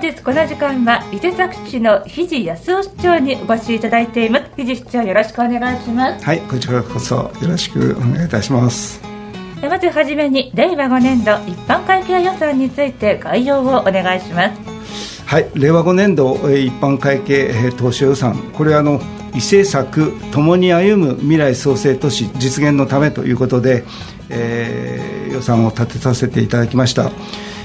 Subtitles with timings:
[0.00, 4.46] 本日この時間は伊勢崎市の肘康夫市長にお越しいただいています。
[4.56, 6.24] 肘市長よろしくお願いします。
[6.24, 9.02] はいこちらこそよろしくお願いいたします。
[9.60, 15.22] まずはじめに令和5年度一般会計予算について概要をお願いします。
[15.26, 18.38] はい令和5年度一般会計当初予算。
[18.54, 19.02] これはあの
[19.34, 23.84] 伊勢作共に歩む未来創生都市実現のためということで、
[24.30, 27.12] えー、予算を立てさせていただきました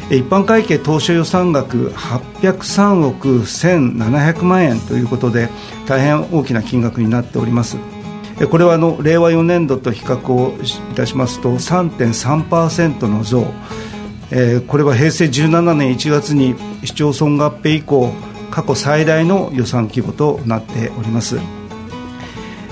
[0.10, 5.50] 一般会計当初予算額803億1700万円ということで
[5.88, 7.78] 大変大きな金額になっております。
[8.50, 10.58] これはあの令和4年度と比較を
[10.92, 13.48] いたしますと3.3%の増、
[14.30, 18.14] えー、これは平成17年1月に市町村合併以降
[18.52, 21.38] 過去最大の予算規模となっております、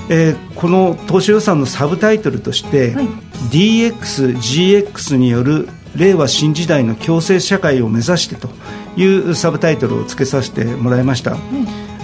[0.09, 3.07] えー、この当初予算のサブタイトルとして、はい、
[3.49, 8.49] DX、GX による令和新時代の共生社会を目指してと
[8.95, 11.39] いうサブタイトルを付けさせてもらいました、うん、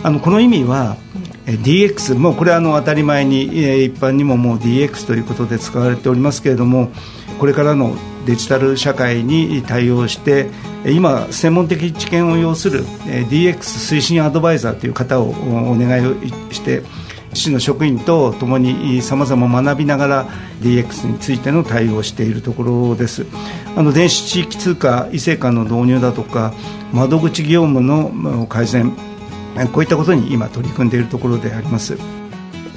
[0.04, 0.98] あのこの意味は、
[1.48, 3.44] うん、DX もうこれはあの当たり前に
[3.86, 6.92] 一般にももう DX ということで使われておりますけれども
[7.40, 10.50] これからのデジタル社会に対応して
[10.86, 16.16] 今、専門的知見を要する DX 推進アドバイザーという方をお願いを
[16.54, 16.84] して
[17.34, 20.26] 市の職員とともにさまざま学びながら
[20.62, 23.26] DX についての対応をしているところです。
[23.76, 26.54] あの電子地域通貨異性間の導入だとか
[26.92, 28.92] 窓口業務の改善
[29.74, 31.98] こういったことに今取り組んでいるところであります。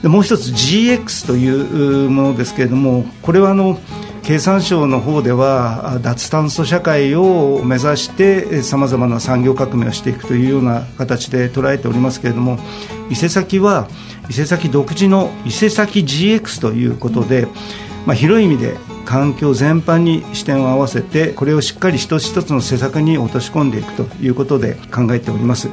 [0.03, 3.78] でもう一つ GX というものですけれどもこれはあの
[4.23, 12.59] 経産省の方では脱炭素社会を目指してさまざまな産業革命をしていくというような形で捉えておりますけれども
[13.11, 13.89] 伊勢崎は
[14.31, 17.47] 伊勢崎独自の伊勢崎 GX ということで、
[18.06, 25.68] まあ、広い意味で環境全般に視点を合わせてこれをしっかり一つ一つの施策に落とし込んでいくということで考えております。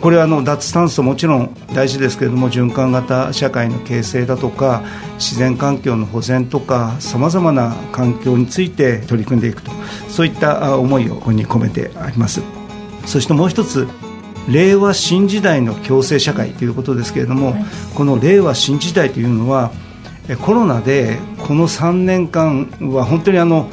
[0.00, 4.82] これはあの脱炭素もちろん大事ですけれども循環型社会の形成だとか
[5.14, 9.70] 自然環境の保全とかさまざまな環境について取り組んでいくと
[10.08, 12.42] そういった思いをここに込めてあります。
[13.06, 13.88] そしてもう一つ
[14.48, 17.64] 令和新時代の共生社会ということですけれども、はい、
[17.94, 19.70] この令和新時代というのは
[20.42, 21.18] コロナで
[21.50, 23.68] この3年間は本当にあの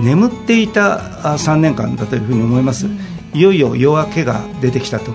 [0.00, 2.86] 眠っていた3年間だというふうに思います、
[3.34, 5.10] いよいよ夜明けが出てきたと。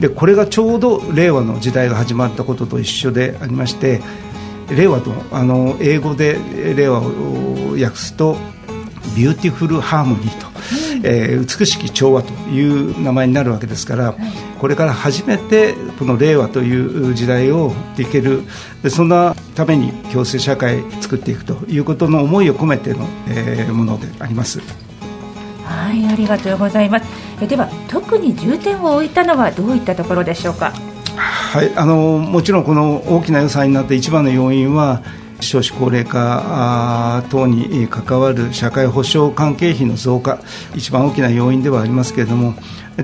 [0.00, 4.02] でこれがちょうど令和の時代が始まったことと一緒でありまして
[4.76, 6.40] 令和とあの英語で
[6.74, 8.36] 令和を訳すと
[9.16, 10.55] Beautiful Harmony と
[11.08, 14.14] えー、美しき調和という名前になるわけですから、
[14.58, 18.42] これから初めてこの令和という時代をいける
[18.90, 24.60] そんなために共生社会作っていくということの思いを込めての、えー、ものであります。
[25.64, 27.06] はいありがとうございます。
[27.40, 30.72] えでは特に重点を置いたのはどういったところでしょうか？
[31.16, 35.02] はいあのもちろんこの大きな予算になって一番の要因は
[35.40, 40.40] 少子高齢化等に関わる社会保障関係費の増加、
[40.74, 42.54] 一番大きな要因ではありますけれども、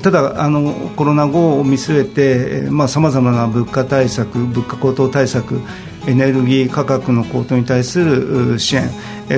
[0.02, 5.60] ただあの、コロナ後を見据えて、さまざ、まな物価対策、物価高騰対策、
[6.06, 8.88] エネルギー価格の高騰に対する支援、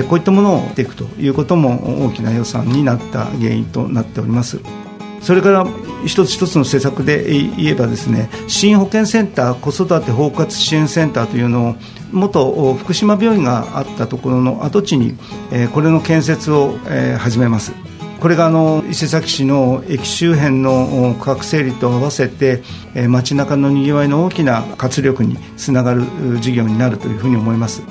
[0.07, 4.84] こういったものをしていくということも大きな予算になった原因となっております。
[5.25, 5.65] それから
[6.05, 7.23] 一つ一つの施策で
[7.57, 11.75] 言えばですね新保健センター子育て包括支援センターというのを
[12.11, 15.17] 元福島病院があったところの跡地に、
[15.51, 17.73] えこれの建設を、え始めます。
[18.21, 22.61] これがあの伊勢崎市の駅周辺の区画整理と合わせて、
[22.93, 26.05] え街中のにぎわいの大きな活力につながる
[26.39, 27.81] 事業になるというふうに思います。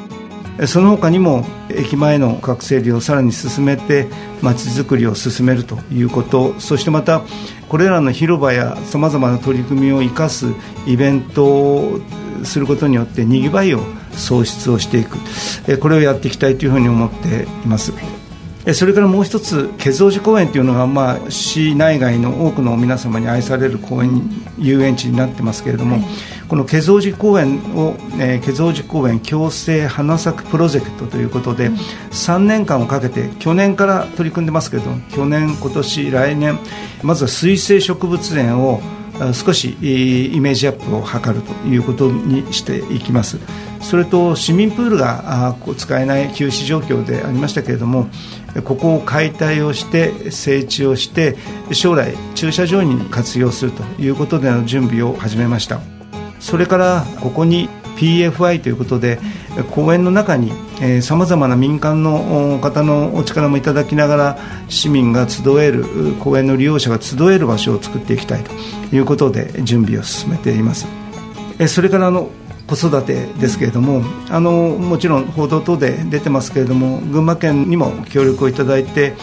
[0.66, 4.06] その他にも駅前の区画整理をさらに進めて
[4.40, 7.22] まちづくりを進めるということそしてまた
[7.68, 10.46] これらの広場やさまざまな取り組みを生かす
[10.86, 12.00] イベントを
[12.44, 13.80] することによってにぎわいを
[14.12, 15.18] 創出をしていく
[15.80, 17.92] これをやっていきたいというふうに思っています。
[18.72, 25.98] それからもう一つ、化蔵寺公園というのが、まあ、市内外の多くの皆様に愛される公園遊園地になってますけれども、
[26.54, 36.60] この化蔵寺公園を、えー、化蔵寺公園共生花咲くプロジェクトということで、うん、3年間をかけて、去年から取り組んでますけれども、去年、今年、来年、
[37.02, 38.80] まずは水生植物園を
[39.32, 43.40] 少しイメージアップを図るということにしていきます。
[43.80, 48.08] それと市民プールが使えない休止状況でありましたけれども
[48.64, 51.36] ここを解体をして整地をして
[51.72, 55.80] 将来駐車場に活用するということでの準備を始めました
[56.44, 59.18] それからここに PFI ということで
[59.70, 60.52] 公園の中に
[61.00, 64.38] さまざまな民間の方のお力もいただきながら
[64.68, 65.84] 市民が集える
[66.20, 68.52] 公園の利用者が集える場所を作っていきたいと
[68.94, 70.86] いうことで準備を進めています。
[71.66, 72.28] それからあの
[72.66, 79.14] 子育てですけれどもあのもちろん報道等で出てますけれども群馬県にも協力をいただいて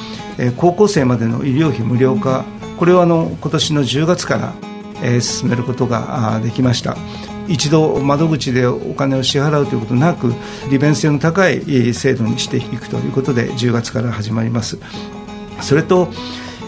[0.58, 2.46] 高校生までの医療費無料化。
[2.78, 4.56] これをあの今年の10月から、
[5.02, 6.96] えー、進めることができました。
[7.48, 10.34] 一度窓口でお金を支払うということなく
[10.70, 14.80] 利便性の高い制度にしていくということで10月から始まります。
[15.60, 16.10] それと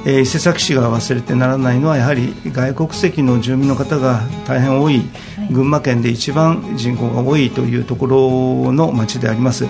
[0.05, 5.01] えー、伊勢崎市が忘れてならないのはやはり外国籍の住民の方が大変多い、
[5.49, 8.07] 群馬県で一番人口が多いというとこ
[8.65, 9.65] ろの町であります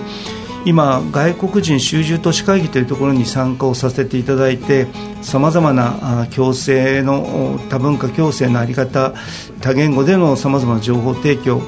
[0.66, 4.86] 今、外国人集中都市会議というところに参加をさせていただいて
[5.20, 9.12] さまざまな共生の多文化共生の在り方
[9.60, 11.60] 多言語でのさまざまな情報提供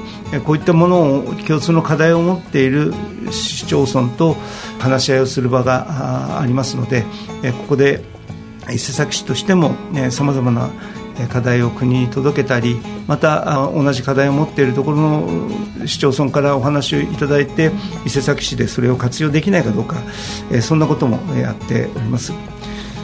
[0.45, 2.91] こういったものを共通の課題を持っている
[3.29, 4.35] 市町村と
[4.79, 7.03] 話し合いをする場がありますので
[7.43, 8.03] ここで
[8.69, 9.75] 伊勢崎市としても
[10.09, 10.69] さまざまな
[11.29, 12.77] 課題を国に届けたり
[13.07, 15.49] また同じ課題を持っているところの
[15.85, 17.71] 市町村からお話をいただいて
[18.05, 19.97] 伊勢崎市でそれを活用できないかどうか
[20.61, 22.33] そんなこともやっております。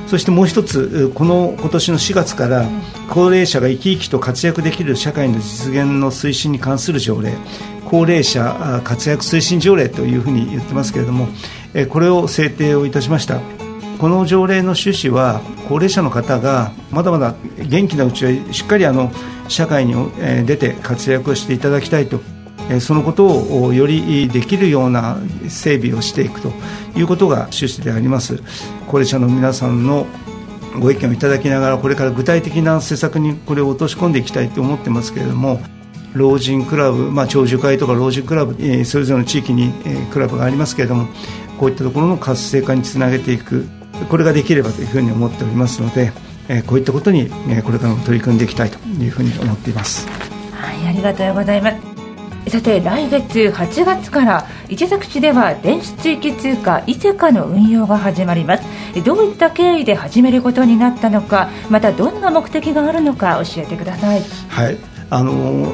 [0.08, 2.68] そしてもう一つこの今年の4月から
[3.10, 7.34] 高齢者が生き生きと活躍できる社会の実現の推進に関する条例
[7.86, 11.28] 高齢者活躍推進条例というふうに言ってますけれども
[11.90, 13.63] これを制定をいたしました。
[14.04, 15.40] この条例の趣旨は
[15.70, 17.36] 高齢者の方がまだまだ
[17.66, 19.10] 元気なうちはしっかりあの
[19.48, 19.94] 社会に
[20.46, 22.20] 出て活躍をしていただきたいと
[22.82, 26.52] そのことをよりできるような整備をしていくと
[26.98, 28.44] いうことが趣旨であります。
[28.88, 30.06] 高齢者の皆さんの
[30.82, 35.62] ご意見をいただきながらこれから具体的な施策にこれを落とし込んでいきたいと思ってますけれども
[36.12, 41.08] 老人クラブ、まあ、長寿会とか老人クラブえ、それぞれの地域にえクラブがありますけれども
[41.58, 43.66] こういったところの活性化につなげていく。
[44.10, 46.12] これができればというふうに思っておりますので、
[46.50, 50.08] えこういったことに、えこれからも取り組んでいきたいというふうに思っています。
[50.52, 51.94] はいありがとうございます。
[52.50, 58.64] さて来月8月から伊崎市では電子地域通貨伊勢カの運用が始まります。
[59.04, 64.22] どういった経緯で始めることになったのかまたどんな目的があるのか教えてください。
[64.50, 64.78] はい
[65.10, 65.74] あの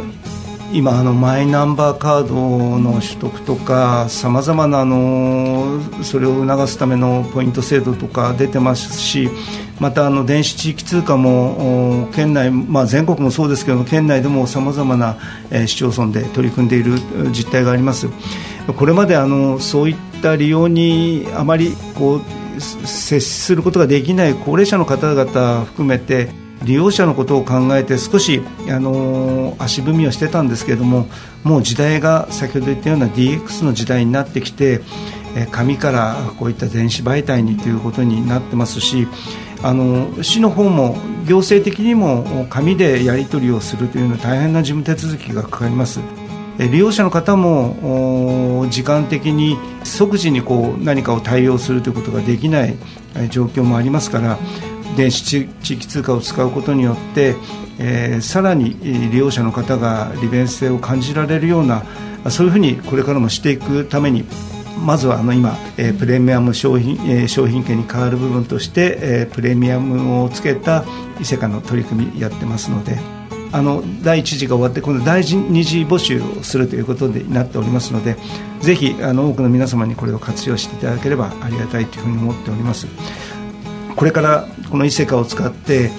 [0.72, 9.30] 今あのマイナンバーカードの取得とかさまざまなあのそれを促すためのポイント制度とか出てますし
[9.80, 15.18] またあの電子地域通貨も県内、まあ、全国もそうですけど県内でもさまざまな、
[15.50, 17.00] え市町村で取り組んでいる
[17.32, 18.08] 実態があります。
[18.78, 26.30] これまであのそういった利用にあまりこう接することができない高齢者の方々含めて
[26.64, 31.08] 利用者のことを考えて少し、あの足踏みをしてたんですけれども
[31.44, 34.82] もう時代が先ほど言ったような DX の時代になってきて
[35.36, 39.08] え紙からこういった電子媒体にということになってますし
[39.62, 40.98] あの市の方も
[41.28, 46.00] 行政的にも紙でやり取りをするというのは大変な事務手続きがかかります。
[46.68, 52.76] 利用者の方も時間的に即時にこう何かを対応するということができない
[53.30, 54.38] 状況もありますから
[54.98, 57.36] 電子地域通貨を使うことによって、
[57.80, 58.78] えー、さらに
[59.12, 61.84] 利用者の方が利便性を感じられるような
[62.30, 64.26] そういうふうにこれからもしていくために
[64.86, 70.84] まずはあの今、えー、プレミアム商品,、えー、商品券に変わる部分として、えー、プレミアムをつけた
[71.20, 72.98] 伊勢カの取り組みやってますので
[73.52, 78.16] あの第1次が終わって今度第2次募集をするということになっておりますので
[78.62, 82.88] ぜひあの多くの皆様にこれを活用していただければありがたいというふうに思っております。
[84.00, 85.92] これからこの伊勢カを使って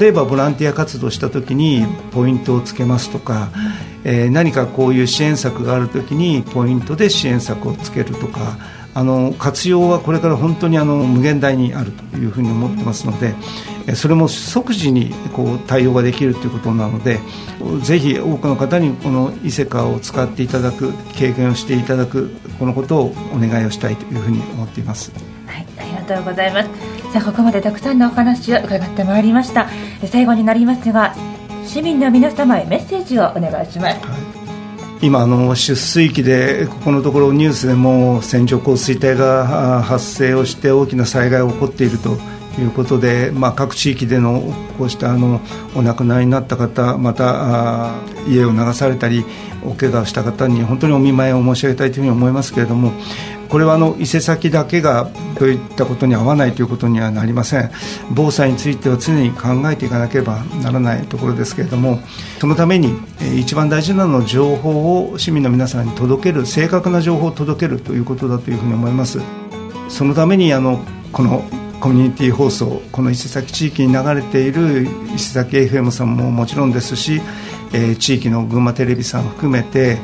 [0.00, 3.50] 例えばボランティア活動した時にポイントをつけますとか、
[4.02, 8.58] えー、何かこういう支援策がある時にポイントで支援策をつけるとか
[8.94, 13.36] あの活用はこれから本当にあの無限大にあるというふうに思ってますので
[13.94, 17.20] それも即時にこう対応ができるということなので
[17.82, 25.12] ぜひ多くの方にこの伊勢カを使っていただく経験をしていただくこのことをお願いをしたいというふうに思っています。
[25.46, 29.70] はい、ありがとうございますさあここまでたくさんのお話を伺ってまいりました。
[30.04, 31.14] 最後になりますが
[31.64, 34.18] 市民の皆様へメッセージをお願いします、は
[35.00, 35.06] い。
[35.06, 42.18] 今あの出水期でここのところニュースでも線状降水帯が発生をして大きな災害が起こっていると。
[42.60, 44.42] いうことで、まあ、各地域での
[44.78, 45.40] こうしたあの
[45.74, 47.94] お亡くなりになった方また
[48.28, 49.24] 家を流されたり
[49.64, 52.92] お怪我をした方に本当にお見舞いを申し上げたいというふうに思いますけれども
[53.48, 55.08] これはあの伊勢崎だけが
[55.38, 57.70] といったことに合わないということにはなりません。
[58.10, 62.00] 防災については常に考えていかなければならないところですけれども
[62.40, 62.94] そのために
[63.38, 69.20] 一番大事なのは情報を市民の皆さんに届ける正確な情報を届けるということだというふうに思います。
[69.88, 70.80] そのためにあの
[71.12, 71.44] この
[71.80, 77.20] コミュニティ放送この伊勢崎地域に流れている伊勢崎 FM さんももちろんですし、
[77.72, 79.98] えー、地域の群馬テレビさん含めて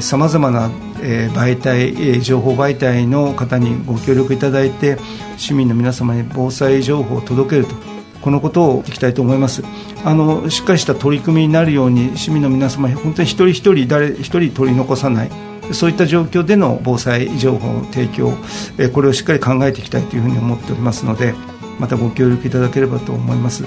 [0.00, 0.70] さまざまな、
[1.02, 4.98] えー、媒体、えー、情報媒体の方にご協力いただいて
[5.36, 7.74] 市民の皆様に防災情報を届けると
[8.20, 9.62] このことをいきたいと思います。
[10.04, 15.47] あのしっかりした取り組みになるように市民の皆様本当に一人一人誰一人取り残さない。
[15.72, 18.32] そういった状況での防災情報の提供、
[18.78, 21.34] えこれをしっかり考えていきたいというふうに思っておりますので
[21.78, 23.64] またご協力いただければと思います。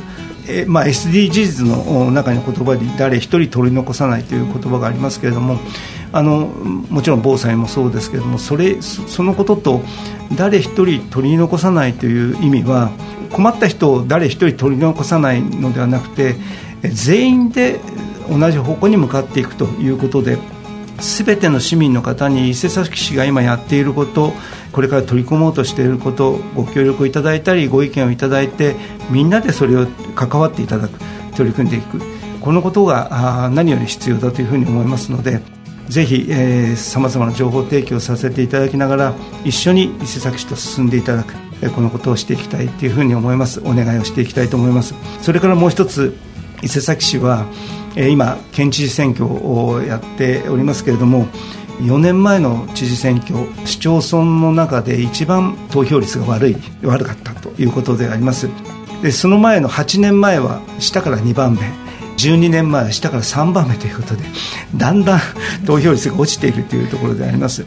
[0.47, 5.59] えまあ、SDGs の中の言葉で誰一人取り残さないという言葉がありますけれども
[6.11, 6.47] あの
[6.89, 9.81] もちろん防災もそうですけれどもそれそのことと
[10.35, 12.91] 誰一人取り残さないという意味は
[13.31, 16.35] 困った人を誰一人取り残さないのではなくて
[16.81, 17.79] 全員で
[18.29, 20.37] 同じ方向に向かっていくということで
[21.01, 24.33] 全ての市民の方に伊勢崎市が今やっていること
[24.71, 28.75] これから取り組もうとしていることご協力いただいたりご意見をいただいて
[29.09, 30.99] みんなでそれを関わっていただく
[31.35, 31.99] 取り組んでいく。
[32.41, 35.41] このことが何より必要だというふうに思いますので
[35.87, 36.27] ぜひ
[36.75, 39.13] さまざまな情報提供させていただきながら
[39.45, 41.35] 一緒に伊勢崎市と進んでいただく
[41.75, 43.59] このことをしていきたいというふうに思います。
[43.59, 44.95] お願いをしていきたいと思います。
[45.21, 46.17] それからもう一つ
[46.63, 47.45] 伊勢崎市は
[47.95, 51.27] 今県知事選挙をやっておりますけれども
[51.79, 58.49] 4年前の知事選挙市町村の中で一番投票率が悪い悪かったということであります。
[59.01, 61.61] でその前の8年前は下から2番目
[62.17, 64.23] 12年前は下から3番目ということで
[64.75, 65.19] だんだん
[65.65, 67.65] 投票率が落ちているというところであります。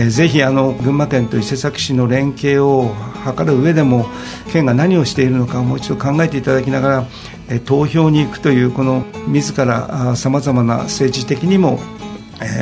[0.00, 2.94] えぜひあの群馬県と伊勢崎市の連携を
[3.36, 4.06] 図る上でも
[4.52, 7.06] 県が何をしているのかもう一度考えていただきながら
[7.48, 11.80] え投票に行くというこの自らさまざまな政治的にも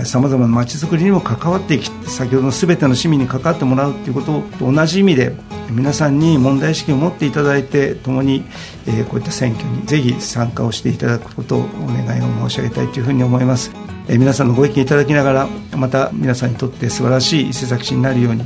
[0.05, 5.37] さまざまなまちづくりにも関わっていき先ほどの全ての市民に関わってもらうということと同じ意味で
[5.71, 8.45] 皆さんに問題意識を持っていただいて共に、
[8.87, 13.73] えこういった選挙にぜひ参加をしていただくことをお願いを申し上げたいというふうに思います、
[14.09, 18.45] え皆さんのご意見いただきながらまた皆さんにとって素晴らしい伊勢崎市になるように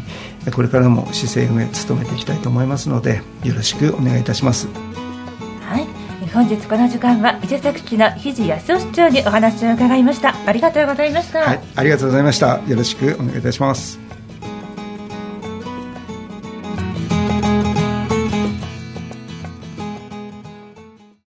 [0.55, 4.69] これからも市政運営努めていきたいと思いますのでよろしくお願いいたします。
[6.33, 10.35] 本日この時間は伊勢崎市の肘康夫市長にお話を伺いました。
[10.47, 12.61] ありがとうございました、はい、ありがとうございました。
[12.69, 13.99] よろしくお願いいたします